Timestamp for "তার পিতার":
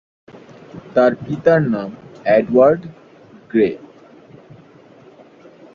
0.95-1.61